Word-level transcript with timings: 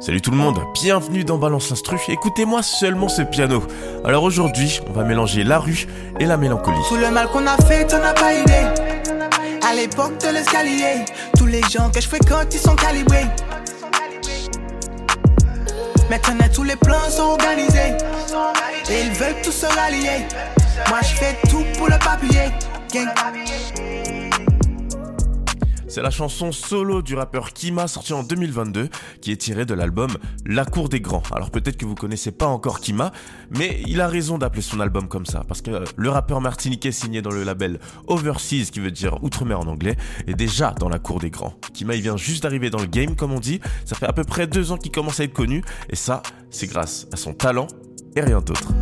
Salut 0.00 0.22
tout 0.22 0.30
le 0.30 0.38
monde, 0.38 0.58
bienvenue 0.72 1.24
dans 1.24 1.36
Balance 1.36 1.68
l'Instru. 1.68 1.98
Écoutez-moi 2.08 2.62
seulement 2.62 3.08
ce 3.08 3.20
piano. 3.20 3.62
Alors 4.02 4.22
aujourd'hui, 4.22 4.80
on 4.88 4.92
va 4.92 5.04
mélanger 5.04 5.44
la 5.44 5.58
rue 5.58 5.86
et 6.18 6.24
la 6.24 6.38
mélancolie. 6.38 6.78
Tout 6.88 6.96
le 6.96 7.10
mal 7.10 7.28
qu'on 7.28 7.46
a 7.46 7.58
fait, 7.58 7.86
t'en 7.86 8.02
as 8.02 8.14
pas 8.14 8.32
idée. 8.32 8.64
À 9.62 9.74
l'époque 9.74 10.18
de 10.22 10.32
l'escalier, 10.32 11.04
tous 11.36 11.44
les 11.44 11.60
gens 11.70 11.90
que 11.90 12.00
je 12.00 12.08
fréquente, 12.08 12.46
ils 12.52 12.58
sont 12.58 12.76
calibrés. 12.76 13.26
Maintenant, 16.08 16.48
tous 16.50 16.64
les 16.64 16.76
plans 16.76 17.10
sont 17.10 17.22
organisés. 17.22 17.92
Et 18.90 19.02
ils 19.02 19.12
veulent 19.12 19.42
tous 19.44 19.52
se 19.52 19.66
rallier. 19.66 20.26
Moi, 20.88 21.00
je 21.02 21.14
fais 21.14 21.36
tout 21.50 21.64
pour 21.76 21.88
le 21.88 21.98
papier. 21.98 22.50
Gang. 22.90 24.19
C'est 25.90 26.02
la 26.02 26.10
chanson 26.10 26.52
solo 26.52 27.02
du 27.02 27.16
rappeur 27.16 27.52
Kima 27.52 27.88
sortie 27.88 28.12
en 28.12 28.22
2022 28.22 28.88
qui 29.20 29.32
est 29.32 29.36
tirée 29.36 29.66
de 29.66 29.74
l'album 29.74 30.08
La 30.46 30.64
Cour 30.64 30.88
des 30.88 31.00
Grands. 31.00 31.24
Alors 31.34 31.50
peut-être 31.50 31.76
que 31.76 31.84
vous 31.84 31.96
connaissez 31.96 32.30
pas 32.30 32.46
encore 32.46 32.78
Kima, 32.78 33.10
mais 33.50 33.82
il 33.88 34.00
a 34.00 34.06
raison 34.06 34.38
d'appeler 34.38 34.62
son 34.62 34.78
album 34.78 35.08
comme 35.08 35.26
ça 35.26 35.42
parce 35.48 35.62
que 35.62 35.82
le 35.96 36.08
rappeur 36.08 36.40
martiniquais 36.40 36.92
signé 36.92 37.22
dans 37.22 37.32
le 37.32 37.42
label 37.42 37.80
Overseas 38.06 38.70
qui 38.70 38.78
veut 38.78 38.92
dire 38.92 39.20
Outre-mer 39.24 39.58
en 39.58 39.66
anglais 39.66 39.96
est 40.28 40.34
déjà 40.34 40.70
dans 40.78 40.88
la 40.88 41.00
Cour 41.00 41.18
des 41.18 41.30
Grands. 41.30 41.56
Kima 41.74 41.96
il 41.96 42.02
vient 42.02 42.16
juste 42.16 42.44
d'arriver 42.44 42.70
dans 42.70 42.78
le 42.78 42.86
game 42.86 43.16
comme 43.16 43.32
on 43.32 43.40
dit, 43.40 43.58
ça 43.84 43.96
fait 43.96 44.06
à 44.06 44.12
peu 44.12 44.22
près 44.22 44.46
deux 44.46 44.70
ans 44.70 44.76
qu'il 44.76 44.92
commence 44.92 45.18
à 45.18 45.24
être 45.24 45.34
connu 45.34 45.64
et 45.88 45.96
ça 45.96 46.22
c'est 46.50 46.68
grâce 46.68 47.08
à 47.12 47.16
son 47.16 47.34
talent 47.34 47.66
et 48.14 48.20
rien 48.20 48.40
d'autre. 48.40 48.72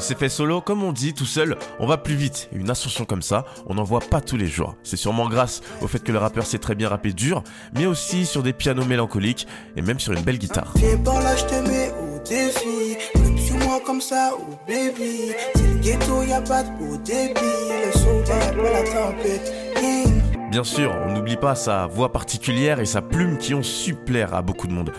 Il 0.00 0.02
s'est 0.02 0.14
fait 0.14 0.30
solo, 0.30 0.62
comme 0.62 0.82
on 0.82 0.92
dit, 0.92 1.12
tout 1.12 1.26
seul, 1.26 1.58
on 1.78 1.86
va 1.86 1.98
plus 1.98 2.14
vite. 2.14 2.48
Et 2.54 2.56
une 2.56 2.70
ascension 2.70 3.04
comme 3.04 3.20
ça, 3.20 3.44
on 3.66 3.74
n'en 3.74 3.82
voit 3.82 4.00
pas 4.00 4.22
tous 4.22 4.38
les 4.38 4.46
jours. 4.46 4.74
C'est 4.82 4.96
sûrement 4.96 5.28
grâce 5.28 5.60
au 5.82 5.88
fait 5.88 5.98
que 5.98 6.10
le 6.10 6.16
rappeur 6.16 6.46
sait 6.46 6.56
très 6.58 6.74
bien 6.74 6.88
rapper 6.88 7.12
dur, 7.12 7.44
mais 7.74 7.84
aussi 7.84 8.24
sur 8.24 8.42
des 8.42 8.54
pianos 8.54 8.86
mélancoliques 8.86 9.46
et 9.76 9.82
même 9.82 10.00
sur 10.00 10.14
une 10.14 10.22
belle 10.22 10.38
guitare. 10.38 10.72
Viens 10.76 10.96
par 10.96 11.20
là, 11.20 11.36
je 11.36 11.44
te 11.44 11.68
mets 11.68 11.90
au 11.90 12.18
défi. 12.26 12.96
Flip 13.14 13.38
sur 13.38 13.56
moi 13.58 13.78
comme 13.84 14.00
ça, 14.00 14.30
oh 14.38 14.54
baby. 14.66 15.32
C'est 15.54 15.66
le 15.66 15.78
ghetto, 15.80 16.22
y 16.22 16.32
a 16.32 16.40
pas 16.40 16.62
de 16.62 16.70
beau 16.78 16.96
débit. 16.96 17.38
Le 17.84 17.92
soleil 17.92 18.42
après 18.48 18.72
la 18.72 18.82
tempête. 18.90 19.52
Gang. 19.74 20.50
Bien 20.50 20.64
sûr, 20.64 20.96
on 21.06 21.12
n'oublie 21.12 21.36
pas 21.36 21.54
sa 21.54 21.86
voix 21.86 22.10
particulière 22.10 22.80
et 22.80 22.86
sa 22.86 23.02
plume 23.02 23.36
qui 23.36 23.52
ont 23.52 23.62
su 23.62 23.92
plaire 23.92 24.32
à 24.32 24.40
beaucoup 24.40 24.66
de 24.66 24.72
monde. 24.72 24.92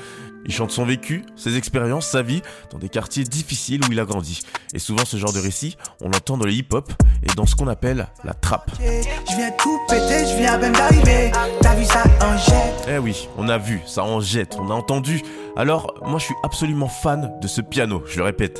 Il 0.51 0.53
chante 0.53 0.71
son 0.71 0.83
vécu, 0.83 1.23
ses 1.37 1.55
expériences, 1.55 2.07
sa 2.07 2.23
vie, 2.23 2.41
dans 2.71 2.77
des 2.77 2.89
quartiers 2.89 3.23
difficiles 3.23 3.79
où 3.87 3.91
il 3.93 4.01
a 4.01 4.03
grandi. 4.03 4.41
Et 4.73 4.79
souvent 4.79 5.05
ce 5.05 5.15
genre 5.15 5.31
de 5.31 5.39
récit, 5.39 5.77
on 6.01 6.09
l'entend 6.09 6.35
dans 6.35 6.43
le 6.45 6.51
hip-hop 6.51 6.91
et 7.23 7.33
dans 7.37 7.45
ce 7.45 7.55
qu'on 7.55 7.69
appelle 7.69 8.09
la 8.25 8.33
trappe. 8.33 8.69
Je 8.77 9.35
viens 9.37 9.51
tout 9.51 9.79
péter, 9.87 10.25
je 10.29 10.35
viens 10.35 10.55
à 10.55 10.57
peine 10.57 10.73
d'arriver. 10.73 11.31
T'as 11.61 11.73
vu 11.73 11.85
ça 11.85 12.03
en 12.21 12.37
jet? 12.37 12.73
Eh 12.89 12.97
oui, 12.97 13.29
on 13.37 13.47
a 13.47 13.57
vu, 13.57 13.79
ça 13.87 14.03
en 14.03 14.19
jette, 14.19 14.57
on 14.59 14.69
a 14.69 14.73
entendu. 14.73 15.21
Alors, 15.55 15.93
moi 16.05 16.19
je 16.19 16.25
suis 16.25 16.35
absolument 16.43 16.89
fan 16.89 17.31
de 17.41 17.47
ce 17.47 17.61
piano, 17.61 18.03
je 18.05 18.17
le 18.17 18.25
répète. 18.25 18.59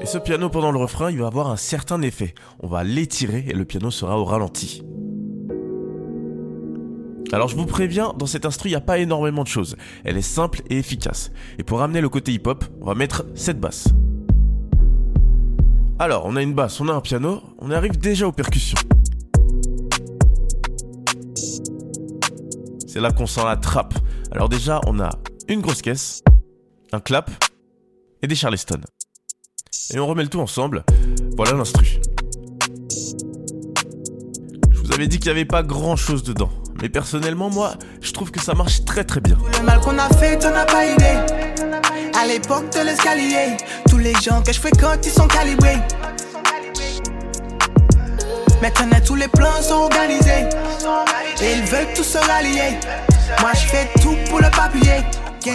Et 0.00 0.06
ce 0.06 0.16
piano 0.16 0.48
pendant 0.48 0.72
le 0.72 0.78
refrain, 0.78 1.10
il 1.10 1.18
va 1.18 1.26
avoir 1.26 1.50
un 1.50 1.56
certain 1.56 2.00
effet. 2.00 2.34
On 2.60 2.68
va 2.68 2.84
l'étirer 2.84 3.44
et 3.46 3.52
le 3.52 3.66
piano 3.66 3.90
sera 3.90 4.18
au 4.18 4.24
ralenti. 4.24 4.82
Alors 7.30 7.48
je 7.48 7.56
vous 7.56 7.66
préviens, 7.66 8.14
dans 8.16 8.26
cet 8.26 8.46
instru, 8.46 8.68
il 8.68 8.72
n'y 8.72 8.76
a 8.76 8.80
pas 8.80 8.98
énormément 8.98 9.42
de 9.42 9.48
choses. 9.48 9.76
Elle 10.04 10.16
est 10.16 10.22
simple 10.22 10.62
et 10.70 10.78
efficace. 10.78 11.30
Et 11.58 11.62
pour 11.62 11.80
ramener 11.80 12.00
le 12.00 12.08
côté 12.08 12.32
hip-hop, 12.32 12.64
on 12.80 12.86
va 12.86 12.94
mettre 12.94 13.26
cette 13.34 13.60
basse. 13.60 13.88
Alors, 15.98 16.24
on 16.26 16.36
a 16.36 16.42
une 16.42 16.54
basse, 16.54 16.80
on 16.80 16.88
a 16.88 16.92
un 16.92 17.00
piano, 17.00 17.42
on 17.58 17.70
arrive 17.70 17.98
déjà 17.98 18.26
aux 18.26 18.32
percussions. 18.32 18.78
C'est 22.86 23.00
là 23.00 23.12
qu'on 23.12 23.26
sent 23.26 23.44
la 23.44 23.56
trappe. 23.56 23.94
Alors 24.30 24.48
déjà, 24.48 24.80
on 24.86 24.98
a 24.98 25.10
une 25.48 25.60
grosse 25.60 25.82
caisse, 25.82 26.22
un 26.92 27.00
clap 27.00 27.30
et 28.22 28.26
des 28.26 28.36
charleston. 28.36 28.80
Et 29.92 29.98
on 29.98 30.06
remet 30.06 30.22
le 30.22 30.28
tout 30.30 30.40
ensemble. 30.40 30.84
Voilà 31.36 31.52
l'instru. 31.52 32.00
Je 34.70 34.78
vous 34.78 34.92
avais 34.92 35.08
dit 35.08 35.18
qu'il 35.18 35.26
n'y 35.26 35.38
avait 35.38 35.44
pas 35.44 35.62
grand 35.62 35.96
chose 35.96 36.22
dedans. 36.22 36.50
Mais 36.80 36.88
personnellement, 36.88 37.50
moi, 37.50 37.72
je 38.00 38.12
trouve 38.12 38.30
que 38.30 38.40
ça 38.40 38.54
marche 38.54 38.84
très 38.84 39.04
très 39.04 39.20
bien. 39.20 39.36
Tout 39.52 39.60
le 39.60 39.66
mal 39.66 39.80
qu'on 39.80 39.98
a 39.98 40.08
fait, 40.10 40.38
t'en 40.38 40.54
as 40.54 40.64
pas 40.64 40.86
idée. 40.86 41.18
À 42.16 42.26
l'époque 42.26 42.70
de 42.72 42.80
l'escalier, 42.84 43.56
tous 43.88 43.98
les 43.98 44.14
gens 44.14 44.42
que 44.42 44.52
je 44.52 44.60
fréquente, 44.60 45.04
ils 45.04 45.12
sont 45.12 45.26
calibrés. 45.26 45.78
Maintenant, 48.62 49.00
tous 49.04 49.14
les 49.16 49.28
plans 49.28 49.62
sont 49.62 49.74
organisés. 49.74 50.46
Et 51.40 51.52
ils 51.54 51.64
veulent 51.64 51.92
tous 51.94 52.04
se 52.04 52.18
rallier. 52.18 52.78
Moi, 53.40 53.50
je 53.54 53.66
fais 53.66 53.88
tout 54.00 54.16
pour 54.28 54.40
le 54.40 54.50
papier. 54.50 55.04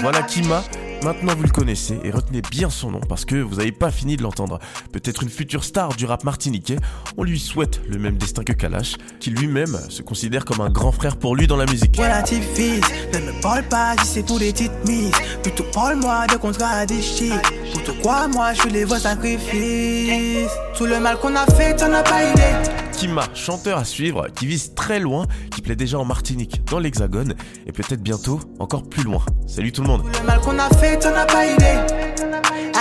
Voilà 0.02 0.22
Kima. 0.24 0.64
Maintenant 1.04 1.36
vous 1.36 1.44
le 1.44 1.50
connaissez 1.50 2.00
et 2.06 2.12
retenez 2.12 2.42
bien 2.42 2.70
son 2.70 2.92
nom 2.92 3.02
parce 3.10 3.26
que 3.26 3.36
vous 3.36 3.56
n'avez 3.56 3.74
pas 3.74 3.92
fini 3.92 4.16
de 4.16 4.24
l'entendre. 4.24 4.60
Peut-être 4.94 5.24
une 5.24 5.30
future 5.30 5.66
star 5.66 5.90
du 5.96 6.06
rap 6.06 6.24
martiniquais, 6.24 6.78
on 7.18 7.24
lui 7.24 7.40
souhaite 7.40 7.82
le 7.90 7.98
même 8.00 8.18
destin 8.18 8.44
que 8.44 8.54
Kalash, 8.54 8.96
qui 9.20 9.30
lui-même 9.30 9.78
se 9.90 10.02
considère 10.02 10.46
comme 10.46 10.62
un 10.62 10.70
grand 10.70 10.94
frère 10.94 11.18
pour 11.18 11.36
lui 11.36 11.46
dans 11.46 11.58
la 11.58 11.66
musique. 11.66 11.98
Relativise, 11.98 12.82
ne 13.14 13.20
me 13.20 13.42
parle 13.42 13.64
pas 13.64 13.96
si 14.02 14.08
c'est 14.08 14.26
pour 14.26 14.40
des 14.40 14.54
petites 14.54 14.88
mises. 14.88 15.12
Plutôt 15.42 15.66
parle-moi 15.74 16.26
de 16.28 17.02
shit. 17.02 17.34
Pour 17.74 17.84
toi, 17.84 17.94
quoi, 18.02 18.28
moi, 18.30 18.54
je 18.54 18.70
les 18.70 18.86
vois 18.86 19.00
sacrifices. 19.00 20.52
Tout 20.78 20.86
le 20.86 21.02
mal 21.02 21.18
qu'on 21.20 21.36
a 21.36 21.46
fait, 21.48 21.76
t'en 21.76 21.92
as 21.92 22.04
pas 22.04 22.24
idée. 22.24 22.83
Kima, 23.04 23.24
chanteur 23.34 23.80
à 23.80 23.84
suivre, 23.84 24.28
qui 24.34 24.48
vise 24.48 24.76
très 24.76 24.98
loin, 24.98 25.28
qui 25.52 25.62
plaît 25.62 25.76
déjà 25.76 26.00
en 26.00 26.06
Martinique, 26.06 26.64
dans 26.72 26.80
l'Hexagone, 26.80 27.34
et 27.68 27.74
peut-être 27.74 28.02
bientôt 28.02 28.40
encore 28.60 28.84
plus 28.84 29.04
loin. 29.04 29.20
Salut 29.46 29.74
tout 29.74 29.82
le 29.82 29.90
monde. 29.90 30.04
Le 30.22 30.26
mal 30.26 30.40
qu'on 30.40 30.58
a 30.58 30.70
fait, 30.70 31.06
on 31.06 31.12
n'a 31.12 31.26
pas 31.26 31.46
idée. 31.46 31.80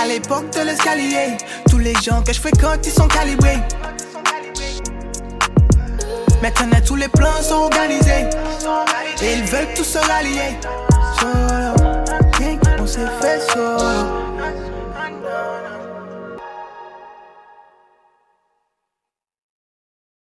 À 0.01 0.07
l'époque 0.07 0.49
de 0.53 0.65
l'escalier, 0.65 1.35
tous 1.69 1.77
les 1.77 1.93
gens 1.95 2.23
que 2.23 2.31
je 2.31 2.39
fréquente, 2.39 2.85
ils 2.85 2.93
sont 2.93 3.09
calibrés. 3.09 3.59
Maintenant 6.41 6.79
tous 6.85 6.95
les 6.95 7.09
plans 7.09 7.41
sont 7.41 7.55
organisés 7.55 8.29
Et 9.21 9.33
ils 9.33 9.43
veulent 9.43 9.73
tous 9.75 9.83
se 9.83 9.97
rallier 9.97 10.57
Solo, 11.19 11.93
on 12.79 12.87
s'est 12.87 13.07
fait 13.21 13.41
solo 13.51 14.12